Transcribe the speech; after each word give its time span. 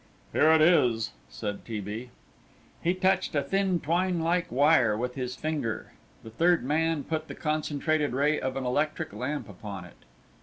"Here 0.33 0.51
it 0.51 0.61
is," 0.61 1.11
said 1.29 1.63
T. 1.63 1.79
B. 1.79 2.09
He 2.81 2.95
touched 2.95 3.35
a 3.35 3.43
thin 3.43 3.79
twine 3.79 4.19
like 4.19 4.51
wire 4.51 4.97
with 4.97 5.13
his 5.13 5.35
finger. 5.35 5.93
The 6.23 6.31
third 6.31 6.63
man 6.63 7.03
put 7.03 7.27
the 7.27 7.35
concentrated 7.35 8.11
ray 8.13 8.39
of 8.39 8.55
an 8.57 8.65
electric 8.65 9.13
lamp 9.13 9.47
upon 9.47 9.85
it. 9.85 10.03